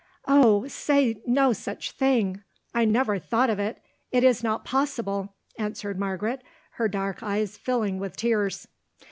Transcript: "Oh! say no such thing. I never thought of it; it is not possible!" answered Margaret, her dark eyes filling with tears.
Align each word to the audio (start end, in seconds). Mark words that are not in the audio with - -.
"Oh! 0.25 0.67
say 0.67 1.21
no 1.27 1.53
such 1.53 1.91
thing. 1.91 2.41
I 2.73 2.85
never 2.85 3.19
thought 3.19 3.51
of 3.51 3.59
it; 3.59 3.83
it 4.11 4.23
is 4.23 4.43
not 4.43 4.65
possible!" 4.65 5.35
answered 5.59 5.99
Margaret, 5.99 6.41
her 6.71 6.87
dark 6.87 7.21
eyes 7.21 7.55
filling 7.55 7.99
with 7.99 8.17
tears. 8.17 8.67